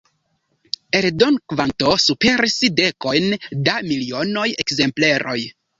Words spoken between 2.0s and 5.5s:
superis dekojn da milionoj ekzempleroj.